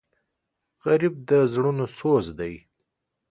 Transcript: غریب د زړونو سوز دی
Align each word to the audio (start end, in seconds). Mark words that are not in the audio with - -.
غریب 0.83 1.13
د 1.29 1.31
زړونو 1.53 1.85
سوز 1.97 2.25
دی 2.39 2.53